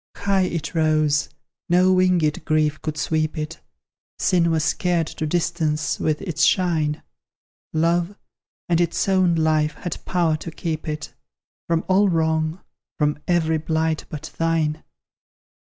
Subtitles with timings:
[0.17, 1.29] High it rose
[1.69, 3.61] no winged grief could sweep it;
[4.17, 7.03] Sin was scared to distance with its shine;
[7.71, 8.15] Love,
[8.67, 11.13] and its own life, had power to keep it
[11.67, 12.61] From all wrong
[12.97, 14.83] from every blight but thine!